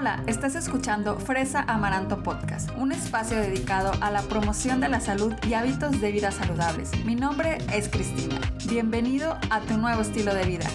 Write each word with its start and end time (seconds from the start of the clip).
Hola, 0.00 0.24
estás 0.26 0.54
escuchando 0.54 1.18
Fresa 1.18 1.60
Amaranto 1.60 2.22
Podcast, 2.22 2.70
un 2.78 2.90
espacio 2.90 3.36
dedicado 3.36 3.92
a 4.00 4.10
la 4.10 4.22
promoción 4.22 4.80
de 4.80 4.88
la 4.88 4.98
salud 4.98 5.34
y 5.46 5.52
hábitos 5.52 6.00
de 6.00 6.10
vida 6.10 6.30
saludables. 6.30 6.90
Mi 7.04 7.14
nombre 7.14 7.58
es 7.70 7.90
Cristina. 7.90 8.40
Bienvenido 8.66 9.38
a 9.50 9.60
tu 9.60 9.76
nuevo 9.76 10.00
estilo 10.00 10.32
de 10.34 10.46
vida. 10.46 10.66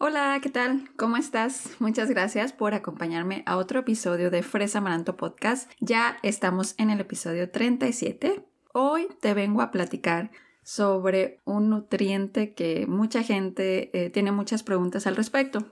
Hola, 0.00 0.40
¿qué 0.42 0.50
tal? 0.50 0.90
¿Cómo 0.96 1.16
estás? 1.16 1.76
Muchas 1.78 2.10
gracias 2.10 2.52
por 2.52 2.74
acompañarme 2.74 3.44
a 3.46 3.56
otro 3.56 3.78
episodio 3.78 4.32
de 4.32 4.42
Fresa 4.42 4.78
Amaranto 4.78 5.16
Podcast. 5.16 5.70
Ya 5.78 6.16
estamos 6.24 6.74
en 6.76 6.90
el 6.90 6.98
episodio 6.98 7.52
37. 7.52 8.44
Hoy 8.72 9.06
te 9.20 9.32
vengo 9.32 9.62
a 9.62 9.70
platicar 9.70 10.32
sobre 10.66 11.40
un 11.44 11.70
nutriente 11.70 12.52
que 12.52 12.88
mucha 12.88 13.22
gente 13.22 13.88
eh, 13.96 14.10
tiene 14.10 14.32
muchas 14.32 14.64
preguntas 14.64 15.06
al 15.06 15.14
respecto 15.14 15.64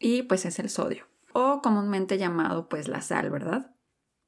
y 0.00 0.22
pues 0.24 0.44
es 0.44 0.58
el 0.58 0.70
sodio 0.70 1.06
o 1.32 1.62
comúnmente 1.62 2.18
llamado 2.18 2.68
pues 2.68 2.88
la 2.88 3.00
sal, 3.00 3.30
¿verdad? 3.30 3.76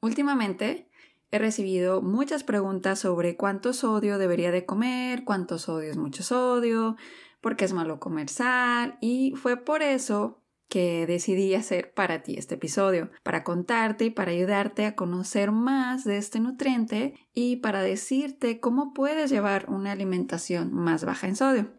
Últimamente 0.00 0.88
he 1.32 1.40
recibido 1.40 2.02
muchas 2.02 2.44
preguntas 2.44 3.00
sobre 3.00 3.36
cuánto 3.36 3.72
sodio 3.72 4.16
debería 4.18 4.52
de 4.52 4.64
comer, 4.64 5.24
cuánto 5.24 5.58
sodio 5.58 5.90
es 5.90 5.96
mucho 5.96 6.22
sodio, 6.22 6.96
por 7.40 7.56
qué 7.56 7.64
es 7.64 7.72
malo 7.72 7.98
comer 7.98 8.28
sal 8.28 8.98
y 9.00 9.34
fue 9.34 9.56
por 9.56 9.82
eso 9.82 10.40
que 10.68 11.06
decidí 11.06 11.54
hacer 11.54 11.92
para 11.92 12.22
ti 12.22 12.36
este 12.36 12.56
episodio, 12.56 13.10
para 13.22 13.44
contarte 13.44 14.06
y 14.06 14.10
para 14.10 14.32
ayudarte 14.32 14.84
a 14.84 14.96
conocer 14.96 15.52
más 15.52 16.04
de 16.04 16.16
este 16.16 16.40
nutriente 16.40 17.14
y 17.32 17.56
para 17.56 17.82
decirte 17.82 18.58
cómo 18.58 18.92
puedes 18.92 19.30
llevar 19.30 19.66
una 19.70 19.92
alimentación 19.92 20.72
más 20.72 21.04
baja 21.04 21.28
en 21.28 21.36
sodio. 21.36 21.72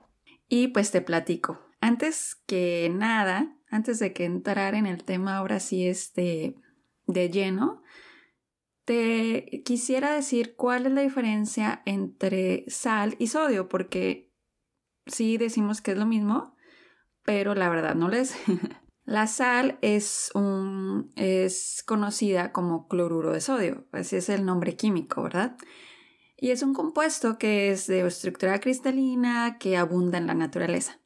Y 0.48 0.70
pues 0.70 0.92
te 0.92 1.02
platico. 1.02 1.60
Antes 1.82 2.36
que 2.48 2.90
nada, 2.94 3.58
antes 3.70 4.00
de 4.00 4.14
que 4.14 4.26
entrar 4.26 4.74
en 4.74 4.86
el 4.86 5.04
tema 5.04 5.38
ahora 5.38 5.60
sí 5.60 5.86
este 5.86 6.56
de 7.06 7.30
lleno, 7.30 7.82
te 8.86 9.64
quisiera 9.66 10.14
decir 10.14 10.56
cuál 10.56 10.86
es 10.86 10.94
la 10.94 11.02
diferencia 11.02 11.82
entre 11.86 12.64
sal 12.70 13.16
y 13.20 13.28
sodio, 13.28 13.68
porque 13.68 14.32
sí 15.06 15.38
decimos 15.38 15.82
que 15.82 15.92
es 15.92 15.98
lo 15.98 16.06
mismo, 16.06 16.56
pero 17.28 17.56
la 17.56 17.68
verdad 17.68 17.94
no 17.94 18.08
les. 18.08 18.34
la 19.04 19.28
sal 19.28 19.78
es, 19.82 20.32
un, 20.34 21.12
es 21.18 21.84
conocida 21.86 22.54
como 22.54 22.88
cloruro 22.88 23.34
de 23.34 23.42
sodio, 23.42 23.86
ese 23.92 24.18
es 24.20 24.30
el 24.30 24.46
nombre 24.46 24.78
químico, 24.78 25.24
¿verdad? 25.24 25.58
Y 26.38 26.52
es 26.52 26.64
un 26.64 26.74
compuesto 26.74 27.38
que 27.38 27.70
es 27.70 27.86
de 27.88 28.08
estructura 28.08 28.62
cristalina 28.62 29.58
que 29.60 29.76
abunda 29.76 30.18
en 30.18 30.28
la 30.28 30.36
naturaleza. 30.36 31.02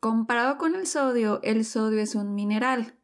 Comparado 0.00 0.58
con 0.58 0.74
el 0.74 0.88
sodio, 0.88 1.38
el 1.44 1.64
sodio 1.64 2.00
es 2.00 2.16
un 2.16 2.34
mineral 2.34 2.98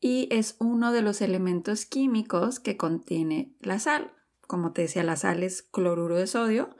y 0.00 0.26
es 0.32 0.56
uno 0.58 0.90
de 0.90 1.02
los 1.02 1.22
elementos 1.22 1.86
químicos 1.86 2.58
que 2.58 2.76
contiene 2.76 3.54
la 3.60 3.78
sal. 3.78 4.12
Como 4.48 4.72
te 4.72 4.82
decía, 4.82 5.04
la 5.04 5.14
sal 5.14 5.44
es 5.44 5.62
cloruro 5.62 6.16
de 6.16 6.26
sodio. 6.26 6.76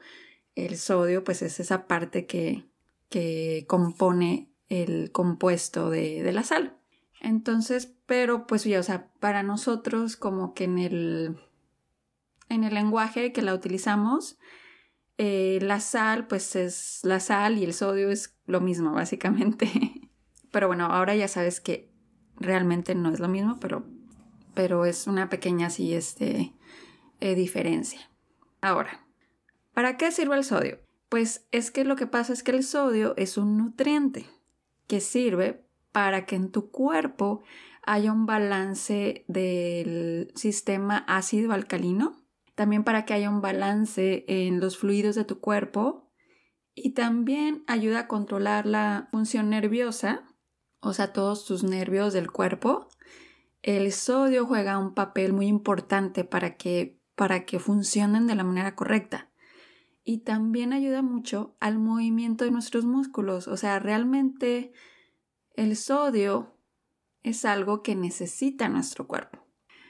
El 0.55 0.75
sodio, 0.77 1.23
pues 1.23 1.41
es 1.41 1.61
esa 1.61 1.87
parte 1.87 2.25
que, 2.25 2.70
que 3.11 3.65
compone 3.67 4.49
el 4.69 5.11
compuesto 5.11 5.89
de, 5.89 6.31
la 6.31 6.43
sal. 6.43 6.77
Entonces, 7.19 7.93
pero 8.05 8.47
pues 8.47 8.63
ya, 8.63 8.79
o 8.79 8.83
sea, 8.83 9.11
para 9.19 9.43
nosotros 9.43 10.15
como 10.15 10.53
que 10.53 10.63
en 10.63 10.79
el, 10.79 11.37
en 12.47 12.63
el 12.63 12.73
lenguaje 12.73 13.33
que 13.33 13.41
la 13.41 13.53
utilizamos, 13.53 14.39
eh, 15.17 15.59
la 15.61 15.81
sal 15.81 16.25
pues 16.25 16.55
es 16.55 17.01
la 17.03 17.19
sal 17.19 17.57
y 17.57 17.65
el 17.65 17.73
sodio 17.73 18.09
es 18.09 18.37
lo 18.45 18.61
mismo 18.61 18.93
básicamente. 18.93 19.69
pero 20.51 20.67
bueno, 20.67 20.85
ahora 20.85 21.13
ya 21.13 21.27
sabes 21.27 21.59
que 21.59 21.91
realmente 22.37 22.95
no 22.95 23.11
es 23.11 23.19
lo 23.19 23.27
mismo, 23.27 23.57
pero, 23.59 23.83
pero 24.53 24.85
es 24.85 25.05
una 25.05 25.29
pequeña 25.29 25.67
así 25.67 25.93
este, 25.93 26.53
eh, 27.19 27.35
diferencia. 27.35 28.09
Ahora, 28.61 29.05
¿para 29.73 29.97
qué 29.97 30.11
sirve 30.11 30.37
el 30.37 30.45
sodio? 30.45 30.79
Pues 31.11 31.45
es 31.51 31.71
que 31.71 31.83
lo 31.83 31.97
que 31.97 32.07
pasa 32.07 32.31
es 32.31 32.41
que 32.41 32.51
el 32.51 32.63
sodio 32.63 33.15
es 33.17 33.37
un 33.37 33.57
nutriente 33.57 34.29
que 34.87 35.01
sirve 35.01 35.67
para 35.91 36.25
que 36.25 36.37
en 36.37 36.53
tu 36.53 36.71
cuerpo 36.71 37.43
haya 37.83 38.13
un 38.13 38.25
balance 38.25 39.25
del 39.27 40.31
sistema 40.35 40.99
ácido 41.09 41.51
alcalino, 41.51 42.23
también 42.55 42.85
para 42.85 43.03
que 43.03 43.13
haya 43.13 43.29
un 43.29 43.41
balance 43.41 44.23
en 44.29 44.61
los 44.61 44.77
fluidos 44.77 45.15
de 45.15 45.25
tu 45.25 45.41
cuerpo 45.41 46.09
y 46.75 46.91
también 46.91 47.65
ayuda 47.67 47.99
a 47.99 48.07
controlar 48.07 48.65
la 48.65 49.09
función 49.11 49.49
nerviosa, 49.49 50.23
o 50.79 50.93
sea, 50.93 51.11
todos 51.11 51.43
tus 51.43 51.65
nervios 51.65 52.13
del 52.13 52.31
cuerpo. 52.31 52.87
El 53.63 53.91
sodio 53.91 54.45
juega 54.45 54.77
un 54.77 54.93
papel 54.93 55.33
muy 55.33 55.47
importante 55.47 56.23
para 56.23 56.55
que, 56.55 57.01
para 57.15 57.43
que 57.43 57.59
funcionen 57.59 58.27
de 58.27 58.35
la 58.35 58.45
manera 58.45 58.75
correcta 58.75 59.30
y 60.03 60.19
también 60.19 60.73
ayuda 60.73 61.01
mucho 61.01 61.55
al 61.59 61.79
movimiento 61.79 62.45
de 62.45 62.51
nuestros 62.51 62.85
músculos. 62.85 63.47
O 63.47 63.57
sea, 63.57 63.79
realmente 63.79 64.73
el 65.55 65.75
sodio 65.75 66.55
es 67.23 67.45
algo 67.45 67.83
que 67.83 67.95
necesita 67.95 68.67
nuestro 68.67 69.07
cuerpo. 69.07 69.39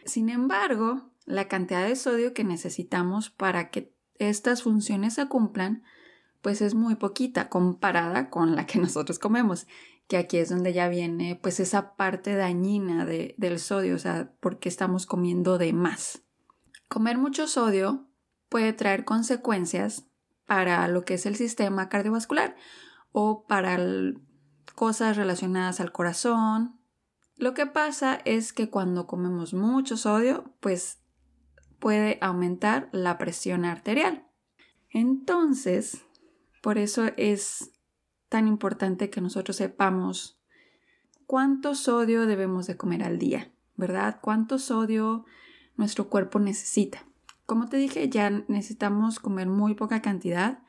Sin 0.06 0.30
embargo, 0.30 1.12
la 1.26 1.48
cantidad 1.48 1.88
de 1.88 1.96
sodio 1.96 2.34
que 2.34 2.44
necesitamos 2.44 3.30
para 3.30 3.70
que 3.70 3.94
estas 4.16 4.64
funciones 4.64 5.16
se 5.16 5.28
cumplan, 5.28 5.84
pues 6.42 6.62
es 6.62 6.76
muy 6.76 6.96
poquita 6.96 7.50
comparada 7.50 8.30
con 8.30 8.56
la 8.56 8.66
que 8.66 8.80
nosotros 8.80 9.20
comemos, 9.20 9.68
que 10.08 10.18
aquí 10.18 10.38
es 10.38 10.50
donde 10.50 10.74
ya 10.74 10.90
viene 10.90 11.40
pues 11.42 11.60
esa 11.60 11.96
parte 11.96 12.36
dañina 12.36 13.06
del 13.06 13.60
sodio, 13.60 13.96
o 13.96 14.00
sea, 14.00 14.34
porque 14.42 14.68
estamos 14.68 15.06
comiendo 15.06 15.58
de 15.58 15.72
más. 15.72 16.24
Comer 16.90 17.18
mucho 17.18 17.48
sodio 17.48 18.11
puede 18.52 18.74
traer 18.74 19.06
consecuencias 19.06 20.10
para 20.46 20.86
lo 20.90 21.06
que 21.06 21.14
es 21.14 21.26
el 21.26 21.38
sistema 21.38 21.88
cardiovascular 21.88 22.58
o 23.14 23.48
para 23.48 23.80
cosas 24.76 25.16
relacionadas 25.16 25.80
al 25.80 25.94
corazón. 25.94 26.78
Lo 27.38 27.54
que 27.54 27.66
pasa 27.66 28.20
es 28.26 28.52
que 28.52 28.70
cuando 28.70 29.08
comemos 29.08 29.54
mucho 29.54 29.96
sodio, 29.96 30.54
pues 30.60 31.02
puede 31.80 32.18
aumentar 32.20 32.90
la 32.92 33.18
presión 33.18 33.64
arterial. 33.64 34.28
Entonces, 34.90 36.04
por 36.62 36.78
eso 36.78 37.06
es 37.16 37.72
tan 38.28 38.50
importante 38.50 39.10
que 39.10 39.22
nosotros 39.22 39.56
sepamos 39.56 40.42
cuánto 41.26 41.74
sodio 41.74 42.26
debemos 42.26 42.68
de 42.68 42.76
comer 42.76 43.04
al 43.04 43.18
día, 43.18 43.54
¿verdad? 43.78 44.20
Cuánto 44.22 44.60
sodio 44.60 45.24
nuestro 45.78 46.10
cuerpo 46.10 46.38
necesita. 46.38 47.06
Como 47.52 47.68
te 47.68 47.76
dije, 47.76 48.08
ya 48.08 48.30
necesitamos 48.30 49.20
comer 49.20 49.50
muy 49.50 49.74
poca 49.74 50.02
cantidad 50.02 50.60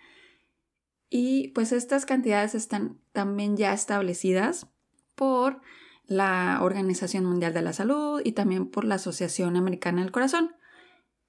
y 1.09 1.50
pues 1.50 1.70
estas 1.70 2.06
cantidades 2.06 2.56
están 2.56 2.98
también 3.12 3.56
ya 3.56 3.72
establecidas 3.72 4.66
por 5.15 5.60
la 6.06 6.59
Organización 6.60 7.25
Mundial 7.25 7.54
de 7.54 7.62
la 7.62 7.72
Salud 7.72 8.21
y 8.25 8.32
también 8.32 8.69
por 8.69 8.84
la 8.84 8.97
Asociación 8.97 9.54
Americana 9.54 10.03
del 10.03 10.10
Corazón. 10.10 10.56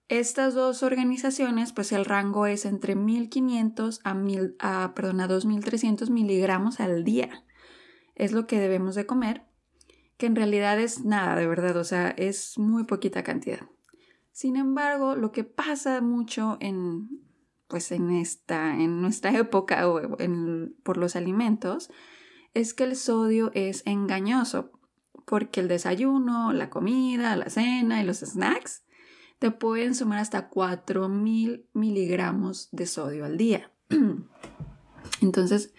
Estas 0.07 0.55
dos 0.55 0.81
organizaciones, 0.81 1.71
pues 1.71 1.91
el 1.91 2.05
rango 2.05 2.47
es 2.47 2.65
entre 2.65 2.95
1500 2.95 4.01
a, 4.03 4.15
1000, 4.15 4.55
a, 4.57 4.93
perdón, 4.95 5.21
a 5.21 5.27
2300 5.27 6.09
miligramos 6.09 6.79
al 6.79 7.03
día. 7.03 7.43
Es 8.15 8.31
lo 8.31 8.47
que 8.47 8.59
debemos 8.59 8.95
de 8.95 9.05
comer, 9.05 9.43
que 10.17 10.25
en 10.25 10.35
realidad 10.35 10.79
es 10.79 11.05
nada, 11.05 11.35
de 11.35 11.45
verdad, 11.45 11.77
o 11.77 11.83
sea, 11.83 12.09
es 12.09 12.57
muy 12.57 12.85
poquita 12.85 13.21
cantidad. 13.21 13.69
Sin 14.33 14.55
embargo, 14.55 15.15
lo 15.15 15.31
que 15.31 15.43
pasa 15.43 16.01
mucho 16.01 16.57
en, 16.59 17.21
pues 17.67 17.91
en, 17.91 18.09
esta, 18.09 18.75
en 18.75 18.99
nuestra 18.99 19.31
época 19.37 19.87
o 19.87 20.01
por 20.83 20.97
los 20.97 21.15
alimentos 21.15 21.89
es 22.53 22.73
que 22.73 22.83
el 22.83 22.95
sodio 22.95 23.51
es 23.53 23.83
engañoso 23.85 24.71
porque 25.25 25.61
el 25.61 25.67
desayuno, 25.67 26.51
la 26.51 26.69
comida, 26.69 27.35
la 27.35 27.49
cena 27.49 28.01
y 28.01 28.05
los 28.05 28.17
snacks 28.17 28.83
te 29.39 29.51
pueden 29.51 29.93
sumar 29.93 30.19
hasta 30.19 30.49
4000 30.49 31.69
miligramos 31.73 32.69
de 32.71 32.87
sodio 32.87 33.25
al 33.25 33.37
día. 33.37 33.71
Entonces, 35.21 35.73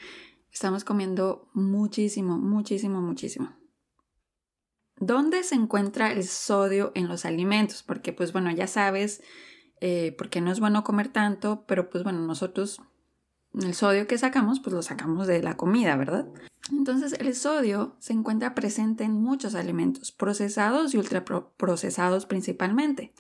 estamos 0.52 0.84
comiendo 0.84 1.50
muchísimo, 1.55 2.38
muchísimo, 2.38 3.00
muchísimo. 3.02 3.63
¿Dónde 4.99 5.43
se 5.43 5.55
encuentra 5.55 6.12
el 6.12 6.25
sodio 6.25 6.93
en 6.94 7.08
los 7.08 7.25
alimentos? 7.25 7.82
Porque 7.82 8.12
pues 8.12 8.32
bueno, 8.32 8.50
ya 8.52 8.67
sabes, 8.67 9.23
eh, 9.81 10.14
porque 10.17 10.41
no 10.41 10.52
es 10.52 10.61
bueno 10.61 10.85
comer 10.85 11.08
tanto, 11.08 11.64
pero 11.67 11.91
pues 11.91 12.05
bueno, 12.05 12.20
nosotros 12.20 12.81
el 13.62 13.75
sodio 13.75 14.06
que 14.06 14.19
sacamos, 14.19 14.61
pues 14.61 14.75
lo 14.75 14.82
sacamos 14.82 15.26
de 15.26 15.43
la 15.43 15.56
comida, 15.56 15.96
¿verdad? 15.96 16.26
Entonces 16.73 17.14
el 17.19 17.35
sodio 17.35 17.96
se 17.99 18.12
encuentra 18.12 18.55
presente 18.55 19.05
en 19.05 19.12
muchos 19.12 19.55
alimentos, 19.55 20.12
procesados 20.12 20.94
y 20.94 20.99
ultraprocesados 20.99 22.26
principalmente. 22.26 23.12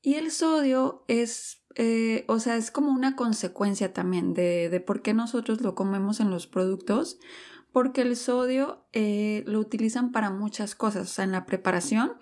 Y 0.00 0.14
el 0.14 0.32
sodio 0.32 1.04
es, 1.06 1.62
eh, 1.76 2.24
o 2.26 2.40
sea, 2.40 2.56
es 2.56 2.72
como 2.72 2.90
una 2.90 3.14
consecuencia 3.14 3.92
también 3.92 4.34
de, 4.34 4.68
de, 4.68 4.80
por 4.80 5.02
qué 5.02 5.14
nosotros 5.14 5.60
lo 5.60 5.76
comemos 5.76 6.18
en 6.18 6.30
los 6.30 6.48
productos, 6.48 7.20
porque 7.72 8.02
el 8.02 8.16
sodio 8.16 8.84
eh, 8.92 9.44
lo 9.46 9.58
utilizan 9.58 10.12
para 10.12 10.30
muchas 10.30 10.74
cosas, 10.74 11.10
o 11.10 11.12
sea, 11.12 11.24
en 11.24 11.32
la 11.32 11.46
preparación. 11.46 12.12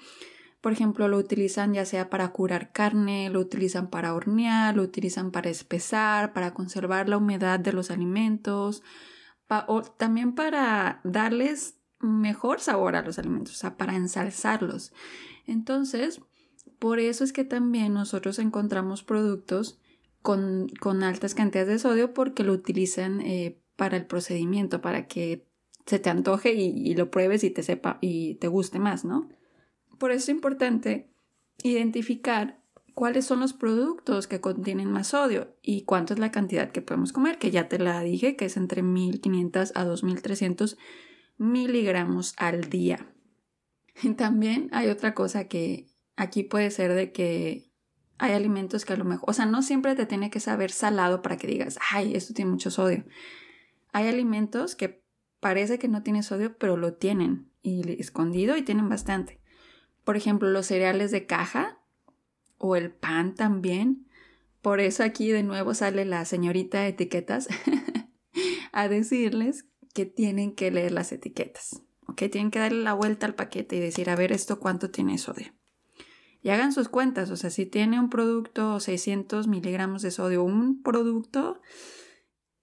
Por 0.60 0.72
ejemplo, 0.72 1.08
lo 1.08 1.16
utilizan 1.16 1.72
ya 1.72 1.84
sea 1.84 2.10
para 2.10 2.28
curar 2.28 2.72
carne, 2.72 3.30
lo 3.30 3.40
utilizan 3.40 3.88
para 3.88 4.14
hornear, 4.14 4.76
lo 4.76 4.82
utilizan 4.82 5.30
para 5.30 5.50
espesar, 5.50 6.32
para 6.32 6.54
conservar 6.54 7.08
la 7.08 7.16
humedad 7.16 7.58
de 7.58 7.72
los 7.72 7.90
alimentos, 7.90 8.82
o 9.66 9.82
también 9.82 10.34
para 10.34 11.00
darles 11.02 11.76
mejor 11.98 12.60
sabor 12.60 12.94
a 12.94 13.02
los 13.02 13.18
alimentos, 13.18 13.54
o 13.54 13.58
sea, 13.58 13.76
para 13.76 13.96
ensalzarlos. 13.96 14.92
Entonces, 15.46 16.20
por 16.78 16.98
eso 17.00 17.24
es 17.24 17.32
que 17.32 17.44
también 17.44 17.94
nosotros 17.94 18.38
encontramos 18.38 19.02
productos 19.02 19.80
con, 20.22 20.70
altas 21.02 21.34
cantidades 21.34 21.68
de 21.68 21.78
sodio 21.78 22.14
porque 22.14 22.44
lo 22.44 22.52
utilizan 22.52 23.20
eh, 23.22 23.59
para 23.80 23.96
el 23.96 24.04
procedimiento, 24.04 24.82
para 24.82 25.06
que 25.06 25.46
se 25.86 25.98
te 25.98 26.10
antoje 26.10 26.52
y, 26.52 26.94
lo 26.96 27.10
pruebes 27.10 27.44
y 27.44 27.48
te 27.48 27.62
sepa 27.62 27.96
y 28.02 28.34
te 28.34 28.46
guste 28.46 28.78
más, 28.78 29.06
¿no? 29.06 29.30
Por 29.96 30.10
eso 30.10 30.24
es 30.24 30.28
importante 30.28 31.08
identificar 31.62 32.60
cuáles 32.92 33.24
son 33.24 33.40
los 33.40 33.54
productos 33.54 34.26
que 34.26 34.42
contienen 34.42 34.92
más 34.92 35.06
sodio 35.06 35.56
y 35.62 35.84
cuánto 35.84 36.12
es 36.12 36.20
la 36.20 36.30
cantidad 36.30 36.72
que 36.72 36.82
podemos 36.82 37.14
comer, 37.14 37.38
que 37.38 37.50
ya 37.50 37.70
te 37.70 37.78
la 37.78 38.02
dije, 38.02 38.36
que 38.36 38.44
es 38.44 38.58
entre 38.58 38.82
1500 38.82 39.72
a 39.74 39.84
2300 39.84 40.76
miligramos 41.38 42.34
al 42.36 42.68
día. 42.68 43.06
también 44.18 44.68
hay 44.72 44.88
otra 44.88 45.14
cosa 45.14 45.48
que 45.48 45.86
aquí 46.16 46.42
puede 46.42 46.70
ser 46.70 46.92
de 46.92 47.12
que 47.12 47.72
hay 48.18 48.32
alimentos 48.32 48.84
que 48.84 48.92
a 48.92 48.96
lo 48.96 49.06
mejor, 49.06 49.30
o 49.30 49.32
sea, 49.32 49.46
no 49.46 49.62
siempre 49.62 49.96
te 49.96 50.04
tiene 50.04 50.28
que 50.28 50.38
saber 50.38 50.70
salado 50.70 51.22
para 51.22 51.38
que 51.38 51.46
digas, 51.46 51.78
ay, 51.90 52.14
esto 52.14 52.34
tiene 52.34 52.50
mucho 52.50 52.70
sodio. 52.70 53.04
Hay 53.92 54.08
alimentos 54.08 54.76
que 54.76 55.02
parece 55.40 55.78
que 55.78 55.88
no 55.88 56.02
tienen 56.02 56.22
sodio, 56.22 56.56
pero 56.56 56.76
lo 56.76 56.94
tienen 56.94 57.50
y 57.62 58.00
escondido 58.00 58.56
y 58.56 58.62
tienen 58.62 58.88
bastante. 58.88 59.40
Por 60.04 60.16
ejemplo, 60.16 60.48
los 60.48 60.66
cereales 60.66 61.10
de 61.10 61.26
caja 61.26 61.78
o 62.58 62.76
el 62.76 62.90
pan 62.92 63.34
también. 63.34 64.06
Por 64.62 64.80
eso 64.80 65.02
aquí 65.02 65.30
de 65.30 65.42
nuevo 65.42 65.74
sale 65.74 66.04
la 66.04 66.24
señorita 66.24 66.82
de 66.82 66.88
etiquetas 66.88 67.48
a 68.72 68.88
decirles 68.88 69.66
que 69.94 70.06
tienen 70.06 70.54
que 70.54 70.70
leer 70.70 70.92
las 70.92 71.12
etiquetas. 71.12 71.82
¿Ok? 72.06 72.22
Tienen 72.30 72.50
que 72.50 72.58
darle 72.58 72.82
la 72.82 72.92
vuelta 72.92 73.26
al 73.26 73.34
paquete 73.34 73.76
y 73.76 73.80
decir, 73.80 74.10
a 74.10 74.16
ver, 74.16 74.32
esto 74.32 74.60
cuánto 74.60 74.90
tiene 74.90 75.16
sodio. 75.18 75.52
Y 76.42 76.50
hagan 76.50 76.72
sus 76.72 76.88
cuentas, 76.88 77.30
o 77.30 77.36
sea, 77.36 77.50
si 77.50 77.66
tiene 77.66 78.00
un 78.00 78.08
producto 78.08 78.80
600 78.80 79.46
miligramos 79.46 80.02
de 80.02 80.10
sodio, 80.10 80.42
un 80.42 80.82
producto, 80.82 81.60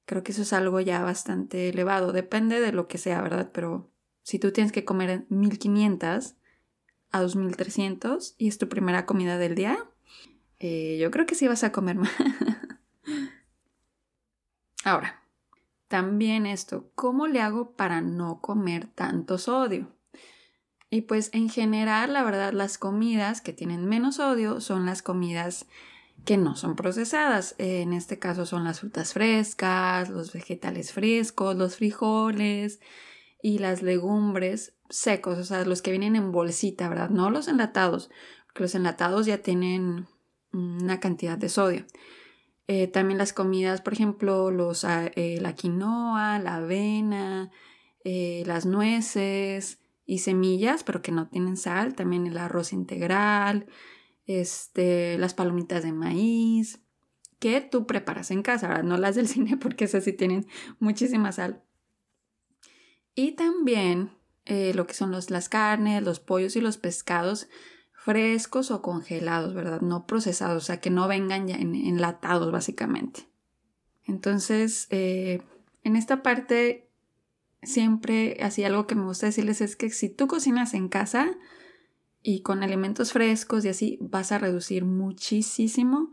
creo 0.08 0.24
que 0.24 0.32
eso 0.32 0.42
es 0.42 0.54
algo 0.54 0.80
ya 0.80 1.04
bastante 1.04 1.70
elevado. 1.70 2.14
Depende 2.14 2.60
de 2.62 2.72
lo 2.72 2.88
que 2.88 2.98
sea, 2.98 3.22
¿verdad? 3.22 3.52
Pero 3.54 3.92
si 4.24 4.40
tú 4.40 4.52
tienes 4.52 4.72
que 4.72 4.86
comer 4.86 5.26
1500 5.30 6.36
a 7.12 7.22
2300 7.22 8.36
y 8.38 8.48
es 8.48 8.58
tu 8.58 8.70
primera 8.70 9.06
comida 9.06 9.38
del 9.38 9.54
día, 9.54 9.78
eh, 10.60 10.98
yo 11.00 11.12
creo 11.12 11.26
que 11.26 11.36
sí 11.36 11.48
vas 11.48 11.64
a 11.64 11.72
comer 11.74 11.96
más. 11.98 12.12
Ahora, 14.86 15.22
también 15.90 16.46
esto, 16.46 16.90
¿cómo 16.96 17.28
le 17.28 17.42
hago 17.42 17.76
para 17.76 18.00
no 18.00 18.40
comer 18.40 18.88
tanto 18.88 19.38
sodio? 19.38 19.94
Y 20.90 21.02
pues 21.02 21.30
en 21.34 21.50
general, 21.50 22.14
la 22.14 22.24
verdad, 22.24 22.54
las 22.54 22.78
comidas 22.78 23.42
que 23.42 23.52
tienen 23.52 23.86
menos 23.86 24.16
sodio 24.16 24.62
son 24.62 24.86
las 24.86 25.02
comidas 25.02 25.68
que 26.26 26.38
no 26.38 26.56
son 26.56 26.76
procesadas. 26.76 27.56
En 27.58 27.94
este 27.94 28.20
caso 28.20 28.46
son 28.46 28.64
las 28.64 28.80
frutas 28.80 29.14
frescas, 29.14 30.10
los 30.10 30.34
vegetales 30.34 30.92
frescos, 30.92 31.56
los 31.56 31.78
frijoles 31.78 32.80
y 33.42 33.60
las 33.60 33.82
legumbres 33.82 34.74
secos, 34.90 35.38
o 35.38 35.44
sea, 35.44 35.66
los 35.66 35.82
que 35.82 35.92
vienen 35.92 36.16
en 36.16 36.32
bolsita, 36.32 36.90
¿verdad? 36.90 37.10
No 37.10 37.30
los 37.30 37.48
enlatados, 37.48 38.10
porque 38.46 38.64
los 38.64 38.76
enlatados 38.76 39.26
ya 39.26 39.40
tienen 39.40 40.08
una 40.54 41.00
cantidad 41.00 41.38
de 41.38 41.50
sodio. 41.50 41.86
Eh, 42.68 42.88
también 42.88 43.18
las 43.18 43.32
comidas, 43.32 43.82
por 43.82 43.94
ejemplo, 43.94 44.52
los, 44.52 44.84
ah, 44.84 45.10
eh, 45.16 45.40
la 45.42 45.56
quinoa, 45.56 46.40
la 46.40 46.56
avena, 46.56 47.50
eh, 48.04 48.44
las 48.46 48.66
nueces 48.66 49.80
y 50.06 50.20
semillas, 50.20 50.84
pero 50.84 51.02
que 51.02 51.12
no 51.12 51.28
tienen 51.28 51.58
sal, 51.58 51.96
también 51.96 52.28
el 52.28 52.38
arroz 52.38 52.74
integral, 52.74 53.68
este, 54.28 55.18
las 55.18 55.34
palomitas 55.34 55.84
de 55.84 55.92
maíz, 55.92 56.80
que 57.40 57.62
tú 57.62 57.88
preparas 57.88 58.30
en 58.32 58.44
casa, 58.44 58.84
no 58.84 58.98
las 58.98 59.16
del 59.16 59.28
cine 59.28 59.58
porque 59.58 59.86
esas 59.86 60.04
sí 60.04 60.14
tienen 60.14 60.48
muchísima 60.80 61.32
sal. 61.32 61.64
Y 63.16 63.32
también 63.32 64.12
lo 64.74 64.88
que 64.88 64.94
son 64.94 65.12
los, 65.12 65.30
las 65.30 65.50
carnes, 65.50 66.04
los 66.04 66.20
pollos 66.20 66.56
y 66.56 66.62
los 66.62 66.78
pescados 66.78 67.48
frescos 67.92 68.72
o 68.72 68.82
congelados, 68.82 69.54
¿verdad? 69.54 69.82
No 69.82 70.08
procesados, 70.08 70.64
o 70.64 70.66
sea, 70.66 70.80
que 70.80 70.90
no 70.90 71.08
vengan 71.08 71.48
ya 71.48 71.56
enlatados 71.56 72.52
básicamente. 72.52 73.28
Entonces, 74.06 74.88
eh, 74.90 75.42
en 75.84 75.98
esta 75.98 76.24
parte, 76.24 76.90
siempre 77.62 78.38
así 78.42 78.64
algo 78.64 78.88
que 78.88 78.96
me 78.96 79.04
gusta 79.04 79.26
decirles 79.26 79.60
es 79.60 79.76
que 79.76 79.90
si 79.90 80.08
tú 80.08 80.28
cocinas 80.28 80.74
en 80.74 80.88
casa 80.88 81.36
y 82.30 82.42
con 82.42 82.62
alimentos 82.62 83.14
frescos 83.14 83.64
y 83.64 83.70
así, 83.70 83.98
vas 84.02 84.34
a 84.34 84.38
reducir 84.38 84.84
muchísimo 84.84 86.12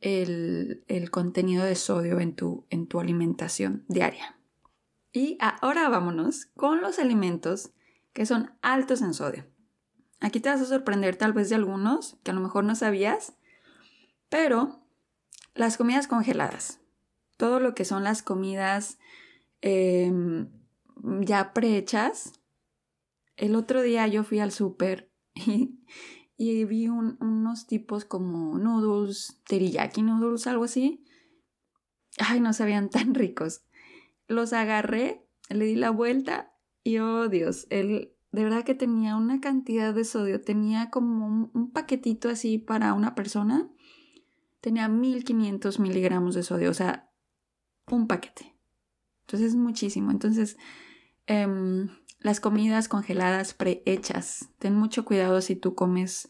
el, 0.00 0.84
el 0.86 1.10
contenido 1.10 1.64
de 1.64 1.74
sodio 1.74 2.20
en 2.20 2.36
tu, 2.36 2.64
en 2.70 2.86
tu 2.86 3.00
alimentación 3.00 3.84
diaria. 3.88 4.38
Y 5.12 5.36
ahora 5.40 5.88
vámonos 5.88 6.46
con 6.54 6.80
los 6.80 7.00
alimentos 7.00 7.72
que 8.12 8.24
son 8.24 8.52
altos 8.62 9.02
en 9.02 9.14
sodio. 9.14 9.46
Aquí 10.20 10.38
te 10.38 10.48
vas 10.48 10.60
a 10.60 10.64
sorprender 10.64 11.16
tal 11.16 11.32
vez 11.32 11.48
de 11.48 11.56
algunos 11.56 12.18
que 12.22 12.30
a 12.30 12.34
lo 12.34 12.40
mejor 12.40 12.62
no 12.62 12.76
sabías, 12.76 13.34
pero 14.28 14.78
las 15.56 15.76
comidas 15.76 16.06
congeladas, 16.06 16.78
todo 17.36 17.58
lo 17.58 17.74
que 17.74 17.84
son 17.84 18.04
las 18.04 18.22
comidas 18.22 19.00
em, 19.60 20.50
ya 21.20 21.52
prehechas. 21.52 22.34
El 23.36 23.56
otro 23.56 23.82
día 23.82 24.06
yo 24.06 24.22
fui 24.22 24.38
al 24.38 24.52
súper 24.52 25.08
y, 26.36 26.64
vi 26.64 26.88
unos 26.88 27.66
tipos 27.66 28.04
como 28.04 28.58
noodles, 28.58 29.40
teriyaki 29.46 30.02
noodles, 30.02 30.46
algo 30.46 30.64
así. 30.64 31.04
Ay, 32.18 32.40
no 32.40 32.52
sabían 32.52 32.90
tan 32.90 33.14
ricos. 33.14 33.62
Los 34.26 34.52
agarré, 34.52 35.26
le 35.48 35.64
di 35.64 35.76
la 35.76 35.90
vuelta 35.90 36.52
y 36.84 36.98
oh 36.98 37.28
Dios, 37.28 37.66
el, 37.70 38.12
de 38.32 38.44
verdad 38.44 38.64
que 38.64 38.74
tenía 38.74 39.16
una 39.16 39.40
cantidad 39.40 39.94
de 39.94 40.04
sodio, 40.04 40.40
tenía 40.40 40.90
como 40.90 41.50
un, 41.52 41.70
paquetito 41.70 42.28
así 42.28 42.58
para 42.58 42.92
una 42.92 43.14
persona, 43.14 43.70
tenía 44.60 44.88
1500 44.88 45.80
miligramos 45.80 46.34
de 46.34 46.42
sodio, 46.42 46.70
o 46.70 46.74
sea, 46.74 47.10
un 47.90 48.06
paquete. 48.06 48.54
Entonces 49.26 49.48
es 49.48 49.56
muchísimo. 49.56 50.10
Entonces, 50.10 50.56
em, 51.26 51.88
las 52.20 52.40
comidas 52.40 52.88
congeladas 52.88 53.54
prehechas, 53.54 54.48
ten 54.58 54.74
mucho 54.74 55.04
cuidado 55.04 55.40
si 55.40 55.56
tú 55.56 55.74
comes 55.74 56.28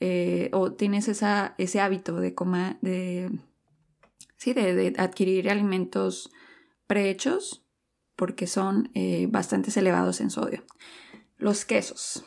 eh, 0.00 0.50
o 0.52 0.72
tienes 0.72 1.08
esa, 1.08 1.54
ese 1.58 1.80
hábito 1.80 2.20
de 2.20 2.34
comer, 2.34 2.76
de, 2.82 3.30
sí, 4.36 4.52
de, 4.52 4.92
adquirir 4.98 5.48
alimentos 5.48 6.30
prehechos 6.86 7.64
porque 8.16 8.46
son 8.46 8.90
eh, 8.94 9.26
bastante 9.30 9.78
elevados 9.78 10.20
en 10.20 10.30
sodio. 10.30 10.64
Los 11.38 11.64
quesos. 11.64 12.24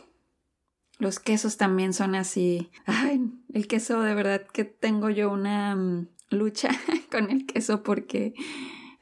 Los 1.00 1.20
quesos 1.20 1.58
también 1.58 1.94
son 1.94 2.16
así. 2.16 2.72
Ay, 2.86 3.22
el 3.54 3.68
queso 3.68 4.02
de 4.02 4.16
verdad 4.16 4.48
que 4.48 4.64
tengo 4.66 5.10
yo 5.10 5.32
una 5.32 5.76
mm, 5.76 6.08
lucha 6.32 6.70
con 7.12 7.30
el 7.30 7.46
queso 7.46 7.84
porque, 7.84 8.34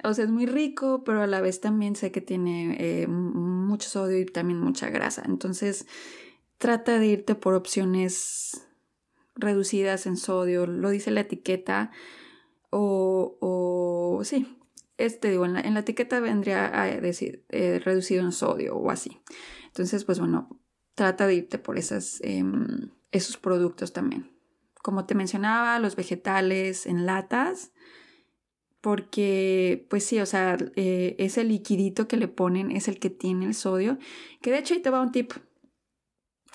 o 0.04 0.14
sea, 0.14 0.26
es 0.26 0.32
muy 0.32 0.46
rico, 0.46 1.04
pero 1.06 1.22
a 1.22 1.28
la 1.28 1.42
vez 1.42 1.62
también 1.62 1.96
sé 1.96 2.12
que 2.12 2.22
tiene 2.22 2.76
eh, 2.80 3.08
mucho 3.76 3.90
sodio 3.90 4.18
y 4.20 4.26
también 4.26 4.60
mucha 4.60 4.90
grasa. 4.90 5.24
Entonces, 5.26 5.86
trata 6.58 6.98
de 6.98 7.08
irte 7.08 7.36
por 7.36 7.54
opciones 7.54 8.66
reducidas 9.36 10.06
en 10.06 10.16
sodio, 10.16 10.66
lo 10.66 10.90
dice 10.90 11.12
la 11.12 11.22
etiqueta, 11.22 11.92
o, 12.70 13.38
o 13.42 14.24
sí, 14.24 14.58
este 14.98 15.30
digo, 15.30 15.46
en 15.46 15.54
la, 15.54 15.60
en 15.60 15.74
la 15.74 15.82
etiqueta 15.82 16.22
vendría 16.22 16.82
a 16.82 16.86
decir 16.88 17.44
eh, 17.50 17.82
reducido 17.84 18.24
en 18.24 18.32
sodio 18.32 18.78
o 18.78 18.92
así. 18.92 19.22
Entonces, 19.68 20.06
pues 20.06 20.20
bueno, 20.20 20.58
trata 20.96 21.28
de 21.28 21.36
irte 21.36 21.58
por 21.58 21.78
esas, 21.78 22.20
em, 22.22 22.92
esos 23.12 23.36
productos 23.36 23.92
también. 23.92 24.32
Como 24.82 25.06
te 25.06 25.16
mencionaba, 25.16 25.80
los 25.80 25.98
vegetales 25.98 26.86
en 26.86 27.06
latas, 27.06 27.74
porque 28.86 29.88
pues 29.90 30.06
sí, 30.06 30.20
o 30.20 30.28
sea, 30.28 30.58
eh, 30.76 31.16
ese 31.18 31.44
liquidito 31.44 32.08
que 32.08 32.18
le 32.18 32.28
ponen 32.28 32.70
es 32.70 32.88
el 32.88 33.00
que 33.00 33.10
tiene 33.10 33.48
el 33.48 33.56
sodio, 33.56 33.98
que 34.44 34.52
de 34.52 34.60
hecho 34.60 34.76
ahí 34.76 34.80
te 34.80 34.92
va 34.92 35.02
un 35.02 35.12
tip. 35.12 35.34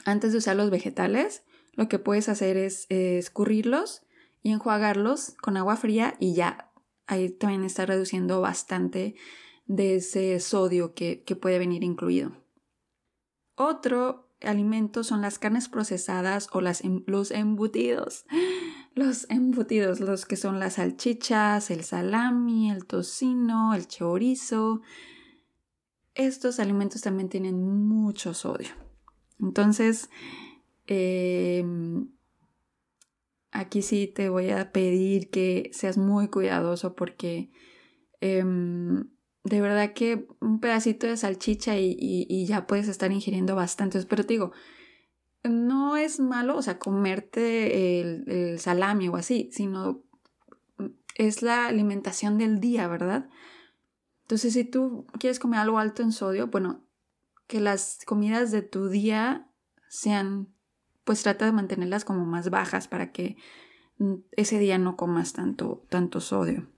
Antes 0.04 0.30
de 0.30 0.38
usar 0.38 0.54
los 0.54 0.70
vegetales, 0.70 1.42
lo 1.72 1.88
que 1.88 1.98
puedes 1.98 2.28
hacer 2.28 2.56
es 2.56 2.86
escurrirlos 2.88 4.02
y 4.44 4.52
enjuagarlos 4.52 5.34
con 5.42 5.56
agua 5.56 5.74
fría 5.74 6.14
y 6.20 6.34
ya 6.34 6.70
ahí 7.08 7.30
también 7.30 7.64
está 7.64 7.84
reduciendo 7.84 8.40
bastante 8.40 9.16
de 9.66 9.96
ese 9.96 10.38
sodio 10.38 10.94
que, 10.94 11.24
puede 11.40 11.58
venir 11.58 11.82
incluido. 11.82 12.36
Otro 13.56 14.30
alimento 14.40 15.02
son 15.02 15.20
las 15.20 15.40
carnes 15.40 15.68
procesadas 15.68 16.48
o 16.52 16.60
em, 16.60 17.02
los 17.08 17.32
embutidos. 17.32 18.24
Los 18.94 19.28
embutidos, 19.30 20.00
los 20.00 20.26
que 20.26 20.36
son 20.36 20.58
las 20.58 20.74
salchichas, 20.74 21.70
el 21.70 21.84
salami, 21.84 22.70
el 22.70 22.86
tocino, 22.86 23.74
el 23.74 23.86
chorizo. 23.86 24.82
Estos 26.14 26.58
alimentos 26.58 27.00
también 27.00 27.28
tienen 27.28 27.62
mucho 27.62 28.34
sodio. 28.34 28.70
Entonces, 29.38 30.10
em, 30.86 32.08
aquí 33.52 33.82
sí 33.82 34.06
te 34.08 34.28
voy 34.28 34.50
a 34.50 34.72
pedir 34.72 35.30
que 35.30 35.70
seas 35.72 35.96
muy 35.96 36.28
cuidadoso 36.28 36.94
porque 36.94 37.50
em, 38.20 39.08
de 39.44 39.60
verdad 39.60 39.94
que 39.94 40.26
un 40.40 40.60
pedacito 40.60 41.06
de 41.06 41.16
salchicha 41.16 41.76
y, 41.78 42.44
ya 42.46 42.66
puedes 42.66 42.88
estar 42.88 43.10
ingiriendo 43.12 43.54
bastante. 43.56 44.02
Pero 44.04 44.24
te 44.26 44.34
digo, 44.34 44.52
no 45.42 45.96
es 45.96 46.20
malo, 46.20 46.56
o 46.56 46.62
sea, 46.62 46.78
comerte 46.78 48.00
el, 48.00 48.58
salami 48.58 49.08
o 49.08 49.16
así, 49.16 49.50
sino 49.52 50.02
es 51.14 51.42
la 51.42 51.66
alimentación 51.66 52.38
del 52.38 52.60
día, 52.60 52.88
¿verdad? 52.88 53.28
Entonces, 54.22 54.52
si 54.52 54.64
tú 54.64 55.06
quieres 55.18 55.38
comer 55.38 55.60
algo 55.60 55.78
alto 55.78 56.02
en 56.02 56.12
sodio, 56.12 56.48
bueno, 56.48 56.84
que 57.46 57.60
las 57.60 57.98
comidas 58.06 58.50
de 58.52 58.62
tu 58.62 58.88
día 58.88 59.50
sean, 59.88 60.54
pues 61.04 61.22
trata 61.22 61.46
de 61.46 61.52
mantenerlas 61.52 62.04
como 62.04 62.24
más 62.24 62.50
bajas 62.50 62.86
para 62.86 63.10
que 63.10 63.36
ese 64.32 64.58
día 64.58 64.78
no 64.78 64.96
comas 64.96 65.32
tanto, 65.32 65.84
tanto 65.88 66.20
sodio. 66.20 66.70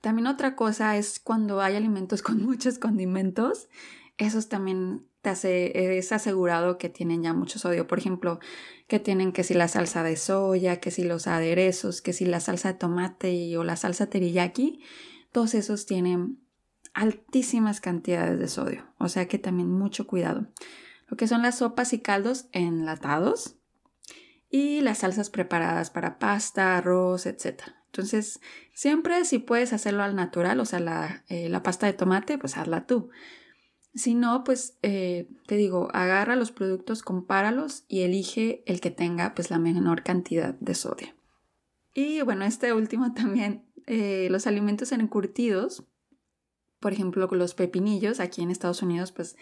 También 0.00 0.26
otra 0.26 0.56
cosa 0.56 0.96
es 0.96 1.20
cuando 1.20 1.60
hay 1.60 1.76
alimentos 1.76 2.22
con 2.22 2.42
muchos 2.42 2.78
condimentos, 2.78 3.68
esos 4.16 4.48
también 4.48 5.08
es 5.32 6.12
asegurado 6.12 6.78
que 6.78 6.88
tienen 6.88 7.22
ya 7.22 7.32
mucho 7.32 7.58
sodio. 7.58 7.86
Por 7.86 7.98
ejemplo, 7.98 8.38
que 8.86 9.00
tienen 9.00 9.32
que 9.32 9.44
si 9.44 9.54
la 9.54 9.68
salsa 9.68 10.02
de 10.02 10.16
soya, 10.16 10.80
que 10.80 10.90
si 10.90 11.04
los 11.04 11.26
aderezos, 11.26 12.02
que 12.02 12.12
si 12.12 12.24
la 12.24 12.40
salsa 12.40 12.72
de 12.72 12.78
tomate 12.78 13.56
o 13.56 13.64
la 13.64 13.76
salsa 13.76 14.06
teriyaki, 14.06 14.82
todos 15.32 15.54
esos 15.54 15.86
tienen 15.86 16.38
altísimas 16.92 17.80
cantidades 17.80 18.38
de 18.38 18.48
sodio. 18.48 18.86
O 18.98 19.08
sea 19.08 19.26
que 19.26 19.38
también 19.38 19.70
mucho 19.70 20.06
cuidado. 20.06 20.46
Lo 21.08 21.16
que 21.16 21.26
son 21.26 21.42
las 21.42 21.58
sopas 21.58 21.92
y 21.92 22.00
caldos 22.00 22.46
enlatados 22.52 23.56
y 24.48 24.80
las 24.80 24.98
salsas 24.98 25.30
preparadas 25.30 25.90
para 25.90 26.18
pasta, 26.18 26.76
arroz, 26.76 27.26
etc. 27.26 27.62
Entonces, 27.86 28.40
siempre 28.72 29.24
si 29.24 29.38
puedes 29.38 29.72
hacerlo 29.72 30.02
al 30.02 30.16
natural, 30.16 30.60
o 30.60 30.64
sea, 30.64 30.80
la, 30.80 31.24
eh, 31.28 31.52
pasta 31.62 31.86
de 31.86 31.92
tomate, 31.92 32.38
pues 32.38 32.56
hazla 32.56 32.86
tú. 32.86 33.10
Si 33.94 34.14
no, 34.14 34.42
pues 34.42 34.76
eh, 34.82 35.28
te 35.46 35.56
digo, 35.56 35.88
agarra 35.92 36.34
los 36.34 36.50
productos, 36.50 37.02
compáralos 37.02 37.84
y 37.86 38.00
elige 38.00 38.64
el 38.66 38.80
que 38.80 38.90
tenga 38.90 39.34
pues 39.34 39.50
la 39.50 39.58
menor 39.58 40.02
cantidad 40.02 40.54
de 40.54 40.74
sodio. 40.74 41.08
Y 41.94 42.20
bueno, 42.22 42.44
este 42.44 42.72
último 42.72 43.12
también, 43.14 43.64
eh, 43.86 44.28
los 44.30 44.46
alimentos 44.46 44.90
encurtidos, 44.92 45.84
por 46.80 46.92
ejemplo, 46.92 47.28
los 47.30 47.54
pepinillos, 47.54 48.20
aquí 48.20 48.42
en 48.42 48.50
Estados 48.50 48.82
Unidos, 48.82 49.12
pues 49.12 49.36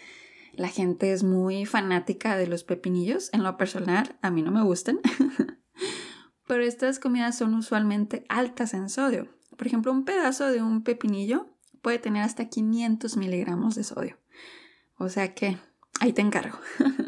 la 0.53 0.67
gente 0.67 1.11
es 1.11 1.23
muy 1.23 1.65
fanática 1.65 2.37
de 2.37 2.47
los 2.47 2.63
pepinillos. 2.63 3.29
En 3.33 3.43
lo 3.43 3.57
personal, 3.57 4.17
a 4.21 4.29
mí 4.29 4.43
no 4.43 4.51
me 4.51 4.63
gustan. 4.63 4.99
pero 6.47 6.63
estas 6.63 6.99
comidas 6.99 7.37
son 7.37 7.55
usualmente 7.55 8.23
altas 8.29 8.73
en 8.75 8.89
sodio. 8.89 9.27
Por 9.57 9.67
ejemplo, 9.67 9.91
un 9.91 10.05
pedazo 10.05 10.47
de 10.47 10.61
un 10.61 10.83
pepinillo 10.83 11.47
puede 11.81 11.99
tener 11.99 12.21
hasta 12.21 12.49
500 12.49 13.17
miligramos 13.17 13.75
de 13.75 13.83
sodio. 13.83 14.17
O 15.03 15.09
sea 15.09 15.33
que 15.33 15.57
ahí 15.99 16.13
te 16.13 16.21
encargo. 16.21 16.57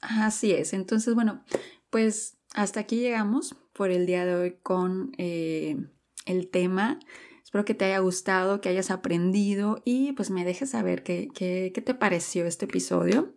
Así 0.00 0.52
es. 0.52 0.72
Entonces, 0.72 1.14
bueno, 1.14 1.44
pues 1.90 2.36
hasta 2.54 2.80
aquí 2.80 2.96
llegamos 2.96 3.56
por 3.72 3.90
el 3.90 4.06
día 4.06 4.24
de 4.24 4.34
hoy 4.34 4.56
con 4.62 5.12
eh, 5.18 5.76
el 6.24 6.48
tema. 6.48 6.98
Espero 7.42 7.64
que 7.64 7.74
te 7.74 7.86
haya 7.86 7.98
gustado, 7.98 8.60
que 8.60 8.68
hayas 8.68 8.90
aprendido 8.90 9.82
y 9.84 10.12
pues 10.12 10.30
me 10.30 10.44
dejes 10.44 10.70
saber 10.70 11.02
qué, 11.02 11.28
qué, 11.34 11.72
qué 11.74 11.80
te 11.80 11.94
pareció 11.94 12.46
este 12.46 12.66
episodio. 12.66 13.34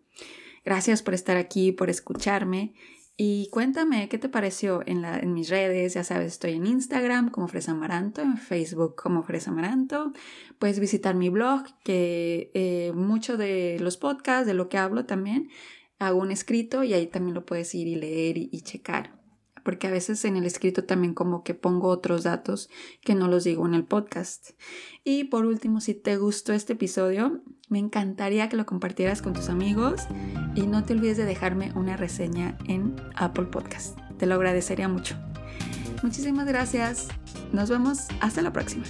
Gracias 0.66 1.01
por 1.01 1.13
estar 1.13 1.38
aquí, 1.38 1.72
por 1.72 1.89
escucharme 1.89 2.74
y 3.22 3.50
cuéntame 3.50 4.08
qué 4.08 4.18
te 4.18 4.30
pareció 4.30 4.82
en, 4.86 5.34
mis 5.34 5.50
redes, 5.50 5.94
ya 5.96 6.06
sabes, 6.06 6.28
estoy 6.32 6.54
en 6.54 6.66
Instagram 6.66 7.32
como 7.32 7.50
Fresa 7.50 7.74
Amaranto, 7.74 8.22
en 8.22 8.38
Facebook 8.38 8.96
como 8.96 9.24
Fresa 9.24 9.52
Amaranto. 9.52 10.14
Puedes 10.58 10.80
visitar 10.80 11.16
mi 11.16 11.28
blog, 11.28 11.64
que 11.84 12.50
eh, 12.54 12.94
mucho 12.96 13.36
de 13.36 13.78
los 13.82 13.98
podcasts, 13.98 14.48
de 14.48 14.54
lo 14.54 14.70
que 14.70 14.78
hablo 14.78 15.06
también, 15.06 15.50
hago 16.00 16.18
un 16.18 16.32
escrito 16.32 16.86
y 16.86 16.94
ahí 16.94 17.08
también 17.08 17.36
lo 17.36 17.46
puedes 17.46 17.76
ir 17.76 17.90
y 17.90 17.96
leer 17.96 18.38
y 18.38 18.62
checar 18.62 19.19
porque 19.63 19.88
a 19.88 19.92
veces 19.92 20.25
en 20.25 20.36
el 20.36 20.46
escrito 20.46 20.84
también 20.84 21.13
como 21.13 21.44
que 21.44 21.54
pongo 21.54 21.88
otros 21.89 22.24
datos 22.24 22.70
que 23.01 23.16
no 23.16 23.28
los 23.28 23.44
digo 23.44 23.66
en 23.66 23.74
el 23.74 23.86
podcast. 23.86 24.51
Y 25.04 25.25
por 25.25 25.46
último, 25.46 25.82
si 25.82 25.94
te 25.94 26.18
gustó 26.18 26.54
este 26.54 26.74
episodio, 26.74 27.42
me 27.70 27.80
encantaría 27.80 28.50
que 28.50 28.58
lo 28.58 28.66
compartieras 28.66 29.22
con 29.22 29.34
tus 29.34 29.50
amigos 29.50 30.01
y 30.56 30.68
no 30.68 30.84
te 30.84 30.94
olvides 30.94 31.18
de 31.18 31.25
dejarme 31.25 31.72
una 31.75 31.98
reseña 31.98 32.58
en 32.66 32.96
Apple 33.16 33.46
Podcast. 33.46 33.98
Te 34.18 34.25
lo 34.25 34.36
agradecería 34.36 34.88
mucho. 34.88 35.16
Muchísimas 36.04 36.48
gracias. 36.48 37.08
Nos 37.51 37.70
vemos 37.70 38.08
hasta 38.22 38.42
la 38.42 38.54
próxima. 38.54 38.86